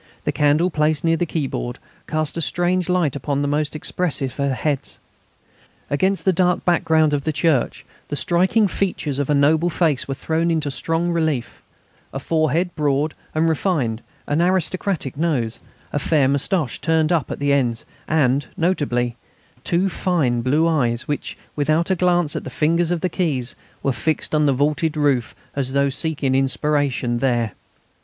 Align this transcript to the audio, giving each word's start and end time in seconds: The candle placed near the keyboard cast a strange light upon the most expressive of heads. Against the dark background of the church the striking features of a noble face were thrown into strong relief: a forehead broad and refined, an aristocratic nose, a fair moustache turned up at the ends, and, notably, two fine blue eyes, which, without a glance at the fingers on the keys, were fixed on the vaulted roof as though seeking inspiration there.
The 0.23 0.31
candle 0.31 0.71
placed 0.71 1.03
near 1.03 1.15
the 1.15 1.27
keyboard 1.27 1.77
cast 2.07 2.35
a 2.35 2.41
strange 2.41 2.89
light 2.89 3.15
upon 3.15 3.43
the 3.43 3.47
most 3.47 3.75
expressive 3.75 4.39
of 4.39 4.51
heads. 4.51 4.97
Against 5.91 6.25
the 6.25 6.33
dark 6.33 6.65
background 6.65 7.13
of 7.13 7.23
the 7.23 7.31
church 7.31 7.85
the 8.07 8.15
striking 8.15 8.67
features 8.67 9.19
of 9.19 9.29
a 9.29 9.35
noble 9.35 9.69
face 9.69 10.07
were 10.07 10.15
thrown 10.15 10.49
into 10.49 10.71
strong 10.71 11.11
relief: 11.11 11.61
a 12.11 12.17
forehead 12.19 12.73
broad 12.75 13.13
and 13.35 13.47
refined, 13.47 14.01
an 14.25 14.41
aristocratic 14.41 15.17
nose, 15.17 15.59
a 15.93 15.99
fair 15.99 16.27
moustache 16.27 16.79
turned 16.81 17.11
up 17.11 17.29
at 17.29 17.37
the 17.37 17.53
ends, 17.53 17.85
and, 18.07 18.47
notably, 18.57 19.17
two 19.63 19.87
fine 19.87 20.41
blue 20.41 20.67
eyes, 20.67 21.07
which, 21.07 21.37
without 21.55 21.91
a 21.91 21.95
glance 21.95 22.35
at 22.35 22.43
the 22.43 22.49
fingers 22.49 22.91
on 22.91 22.97
the 23.01 23.07
keys, 23.07 23.53
were 23.83 23.93
fixed 23.93 24.33
on 24.33 24.47
the 24.47 24.51
vaulted 24.51 24.97
roof 24.97 25.35
as 25.55 25.73
though 25.73 25.89
seeking 25.89 26.33
inspiration 26.33 27.19
there. 27.19 27.51